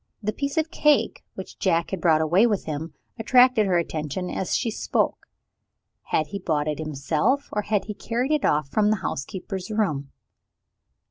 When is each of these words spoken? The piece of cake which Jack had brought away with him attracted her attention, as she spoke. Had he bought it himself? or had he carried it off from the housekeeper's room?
The 0.23 0.33
piece 0.33 0.57
of 0.57 0.71
cake 0.71 1.23
which 1.35 1.59
Jack 1.59 1.91
had 1.91 2.01
brought 2.01 2.21
away 2.21 2.47
with 2.47 2.65
him 2.65 2.95
attracted 3.19 3.67
her 3.67 3.77
attention, 3.77 4.31
as 4.31 4.55
she 4.55 4.71
spoke. 4.71 5.27
Had 6.05 6.25
he 6.25 6.39
bought 6.39 6.67
it 6.67 6.79
himself? 6.79 7.49
or 7.51 7.61
had 7.61 7.85
he 7.85 7.93
carried 7.93 8.31
it 8.31 8.43
off 8.43 8.67
from 8.71 8.89
the 8.89 8.95
housekeeper's 9.05 9.69
room? 9.69 10.11